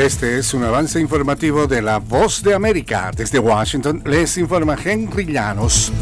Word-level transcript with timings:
Este 0.00 0.38
es 0.38 0.54
un 0.54 0.64
avance 0.64 0.98
informativo 0.98 1.66
de 1.66 1.82
La 1.82 1.98
Voz 1.98 2.42
de 2.42 2.54
América. 2.54 3.10
Desde 3.14 3.38
Washington 3.38 4.02
les 4.06 4.38
informa 4.38 4.74
Henry 4.82 5.26
Llanos. 5.26 5.92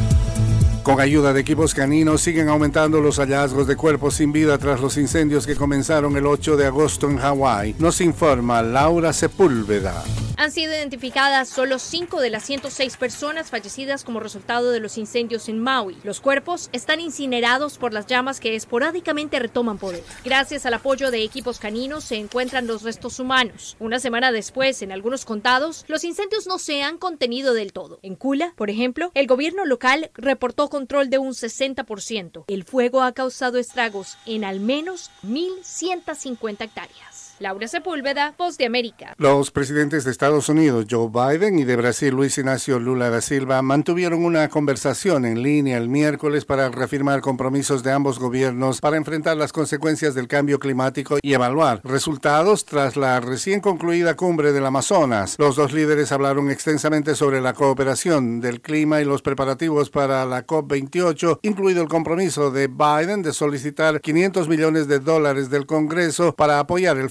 Con 0.85 1.01
ayuda 1.01 1.33
de 1.33 1.41
equipos 1.41 1.75
caninos 1.75 2.21
siguen 2.21 2.49
aumentando 2.49 3.01
los 3.01 3.19
hallazgos 3.19 3.67
de 3.67 3.75
cuerpos 3.75 4.15
sin 4.15 4.31
vida 4.31 4.57
tras 4.57 4.81
los 4.81 4.97
incendios 4.99 5.49
que 5.49 5.57
comenzaron 5.57 6.17
el 6.17 6.27
8 6.27 6.57
de 6.57 6.67
agosto 6.67 7.11
en 7.11 7.19
Hawái, 7.19 7.75
nos 7.81 8.01
informa 8.01 8.63
Laura 8.63 9.13
Sepúlveda. 9.13 10.05
Han 10.39 10.53
sido 10.53 10.73
identificadas 10.73 11.49
solo 11.49 11.81
5 11.81 12.21
de 12.21 12.31
las 12.31 12.45
106 12.45 12.97
personas 12.97 13.51
fallecidas 13.51 14.05
como 14.05 14.21
resultado 14.21 14.71
de 14.71 14.79
los 14.79 14.97
incendios 14.97 15.49
en 15.49 15.59
Maui. 15.59 15.97
Los 16.05 16.21
cuerpos 16.21 16.71
están 16.73 17.01
incinerados 17.01 17.77
por 17.77 17.93
las 17.93 18.07
llamas 18.07 18.39
que 18.39 18.55
esporádicamente 18.55 19.41
retoman 19.41 19.79
poder. 19.79 20.05
Gracias 20.25 20.65
al 20.65 20.75
apoyo 20.75 21.11
de 21.11 21.25
equipos 21.25 21.59
caninos 21.59 22.05
se 22.05 22.15
encuentran 22.15 22.69
los 22.69 22.83
restos 22.83 23.19
humanos. 23.19 23.77
Una 23.81 23.99
semana 23.99 24.31
después, 24.31 24.81
en 24.83 24.93
algunos 24.93 25.25
condados, 25.25 25.85
los 25.89 26.05
incendios 26.05 26.47
no 26.47 26.61
se 26.61 26.85
han 26.85 26.99
contenido 26.99 27.53
del 27.53 27.73
todo. 27.73 27.99
En 28.03 28.15
Kula, 28.15 28.53
por 28.55 28.71
ejemplo, 28.71 29.11
el 29.15 29.27
gobierno 29.27 29.67
local 29.67 30.13
reportó 30.15 30.71
control 30.71 31.11
de 31.11 31.19
un 31.19 31.33
60%. 31.33 32.45
El 32.47 32.63
fuego 32.63 33.03
ha 33.03 33.11
causado 33.11 33.59
estragos 33.59 34.17
en 34.25 34.45
al 34.45 34.61
menos 34.61 35.11
1.150 35.25 36.63
hectáreas. 36.63 37.28
Laura 37.41 37.69
Sepúlveda, 37.69 38.35
Voz 38.37 38.59
de 38.59 38.67
América. 38.67 39.15
Los 39.17 39.51
presidentes 39.51 40.05
de 40.05 40.11
Estados 40.11 40.49
Unidos, 40.49 40.87
Joe 40.91 41.09
Biden, 41.09 41.59
y 41.59 41.65
de 41.65 41.77
Brasil, 41.77 42.15
Luis 42.15 42.37
Ignacio 42.39 42.79
Lula 42.81 43.11
da 43.11 43.21
Silva, 43.21 43.63
mantuvieron 43.63 44.25
una 44.25 44.49
conversación 44.49 45.25
en 45.25 45.43
línea 45.43 45.79
el 45.79 45.89
miércoles 45.89 46.45
para 46.45 46.69
reafirmar 46.69 47.21
compromisos 47.21 47.83
de 47.83 47.93
ambos 47.93 48.19
gobiernos 48.19 48.81
para 48.81 48.97
enfrentar 48.97 49.37
las 49.37 49.53
consecuencias 49.53 50.15
del 50.15 50.27
cambio 50.27 50.59
climático 50.59 51.19
y 51.23 51.33
evaluar 51.33 51.81
resultados 51.85 52.65
tras 52.65 52.97
la 52.97 53.21
recién 53.21 53.61
concluida 53.61 54.17
cumbre 54.17 54.53
del 54.53 54.67
Amazonas. 54.67 55.37
Los 55.39 55.57
dos 55.57 55.73
líderes 55.73 56.13
hablaron 56.13 56.51
extensamente 56.51 57.15
sobre 57.15 57.41
la 57.41 57.55
cooperación 57.55 58.41
del 58.41 58.61
clima 58.61 59.01
y 59.01 59.05
los 59.05 59.23
preparativos 59.23 59.91
para 59.91 60.25
la 60.25 60.47
COP28, 60.47 61.41
incluido 61.43 61.83
el 61.83 61.89
compromiso 61.89 62.51
de 62.51 62.69
Biden 62.69 63.23
de 63.23 63.33
solicitar 63.33 64.01
500 64.01 64.49
millones 64.49 64.89
de 64.89 64.99
dólares 64.99 65.51
del 65.51 65.67
Congreso 65.67 66.35
para 66.35 66.59
apoyar 66.59 66.99
el 66.99 67.11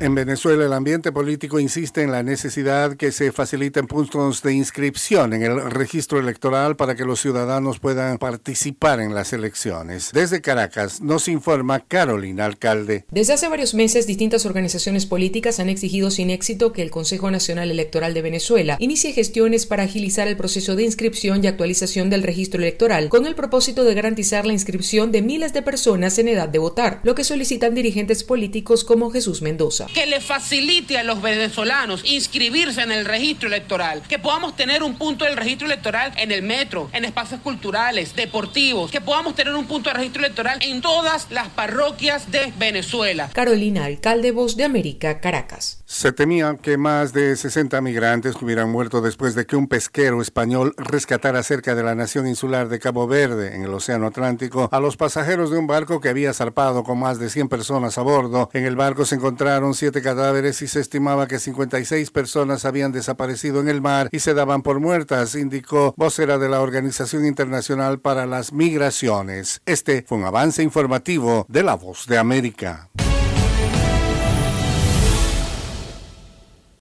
En 0.00 0.14
Venezuela 0.14 0.64
el 0.64 0.72
ambiente 0.72 1.10
político 1.10 1.58
insiste 1.58 2.02
en 2.02 2.12
la 2.12 2.22
necesidad 2.22 2.94
que 2.96 3.10
se 3.10 3.32
faciliten 3.32 3.88
puntos 3.88 4.42
de 4.44 4.54
inscripción 4.54 5.32
en 5.32 5.42
el 5.42 5.70
registro 5.72 6.20
electoral 6.20 6.76
para 6.76 6.94
que 6.94 7.04
los 7.04 7.20
ciudadanos 7.20 7.80
puedan 7.80 8.18
participar 8.18 9.00
en 9.00 9.12
las 9.12 9.32
elecciones. 9.32 10.12
Desde 10.12 10.40
Caracas 10.40 11.00
nos 11.00 11.26
informa 11.26 11.80
Carolina 11.80 12.44
Alcalde. 12.44 13.06
Desde 13.10 13.32
hace 13.32 13.48
varios 13.48 13.74
meses 13.74 14.06
distintas 14.06 14.46
organizaciones 14.46 15.04
políticas 15.04 15.58
han 15.58 15.68
exigido 15.68 16.12
sin 16.12 16.30
éxito 16.30 16.72
que 16.72 16.82
el 16.82 16.92
Consejo 16.92 17.32
Nacional 17.32 17.68
Electoral 17.68 18.14
de 18.14 18.22
Venezuela 18.22 18.76
inicie 18.78 19.12
gestiones 19.12 19.66
para 19.66 19.82
agilizar 19.82 20.28
el 20.28 20.36
proceso 20.36 20.76
de 20.76 20.84
inscripción 20.84 21.42
y 21.42 21.48
actualización 21.48 22.08
del 22.08 22.22
registro 22.22 22.62
electoral 22.62 23.08
con 23.08 23.26
el 23.26 23.34
propósito 23.34 23.82
de 23.82 23.94
garantizar 23.94 24.46
la 24.46 24.52
inscripción 24.52 25.10
de 25.10 25.22
miles 25.22 25.52
de 25.52 25.62
personas 25.62 26.20
en 26.20 26.28
edad 26.28 26.48
de 26.48 26.60
votar, 26.60 27.00
lo 27.02 27.16
que 27.16 27.24
solicitan 27.24 27.74
dirigentes 27.74 28.22
políticos 28.22 28.84
como 28.84 29.10
Jesús 29.10 29.42
Mendoza 29.42 29.87
que 29.94 30.06
le 30.06 30.20
facilite 30.20 30.98
a 30.98 31.04
los 31.04 31.20
venezolanos 31.20 32.02
inscribirse 32.04 32.82
en 32.82 32.92
el 32.92 33.04
registro 33.04 33.48
electoral, 33.48 34.02
que 34.08 34.18
podamos 34.18 34.56
tener 34.56 34.82
un 34.82 34.96
punto 34.96 35.24
del 35.24 35.36
registro 35.36 35.66
electoral 35.66 36.12
en 36.16 36.32
el 36.32 36.42
metro, 36.42 36.90
en 36.92 37.04
espacios 37.04 37.40
culturales, 37.40 38.14
deportivos, 38.14 38.90
que 38.90 39.00
podamos 39.00 39.34
tener 39.34 39.54
un 39.54 39.66
punto 39.66 39.90
de 39.90 39.94
registro 39.94 40.24
electoral 40.24 40.58
en 40.62 40.80
todas 40.80 41.30
las 41.30 41.48
parroquias 41.48 42.30
de 42.30 42.52
Venezuela. 42.58 43.30
Carolina, 43.32 43.84
alcalde 43.84 44.32
Voz 44.32 44.56
de 44.56 44.64
América, 44.64 45.20
Caracas. 45.20 45.82
Se 45.84 46.12
temía 46.12 46.56
que 46.60 46.76
más 46.76 47.12
de 47.12 47.34
60 47.34 47.80
migrantes 47.80 48.36
hubieran 48.42 48.70
muerto 48.70 49.00
después 49.00 49.34
de 49.34 49.46
que 49.46 49.56
un 49.56 49.68
pesquero 49.68 50.20
español 50.20 50.74
rescatara 50.76 51.42
cerca 51.42 51.74
de 51.74 51.82
la 51.82 51.94
nación 51.94 52.26
insular 52.26 52.68
de 52.68 52.78
Cabo 52.78 53.06
Verde, 53.06 53.54
en 53.54 53.64
el 53.64 53.72
Océano 53.72 54.06
Atlántico, 54.06 54.68
a 54.70 54.80
los 54.80 54.96
pasajeros 54.96 55.50
de 55.50 55.58
un 55.58 55.66
barco 55.66 56.00
que 56.00 56.08
había 56.08 56.34
zarpado 56.34 56.84
con 56.84 56.98
más 56.98 57.18
de 57.18 57.30
100 57.30 57.48
personas 57.48 57.96
a 57.98 58.02
bordo. 58.02 58.50
En 58.52 58.64
el 58.64 58.76
barco 58.76 59.04
se 59.04 59.14
encontraron 59.14 59.74
siete 59.78 60.02
cadáveres 60.02 60.60
y 60.62 60.68
se 60.68 60.80
estimaba 60.80 61.28
que 61.28 61.38
56 61.38 62.10
personas 62.10 62.64
habían 62.64 62.92
desaparecido 62.92 63.60
en 63.60 63.68
el 63.68 63.80
mar 63.80 64.08
y 64.12 64.18
se 64.18 64.34
daban 64.34 64.62
por 64.62 64.80
muertas, 64.80 65.34
indicó 65.34 65.94
vocera 65.96 66.38
de 66.38 66.48
la 66.48 66.60
Organización 66.60 67.24
Internacional 67.24 68.00
para 68.00 68.26
las 68.26 68.52
Migraciones. 68.52 69.62
Este 69.66 70.04
fue 70.06 70.18
un 70.18 70.24
avance 70.24 70.62
informativo 70.62 71.46
de 71.48 71.62
La 71.62 71.74
Voz 71.74 72.06
de 72.06 72.18
América. 72.18 72.90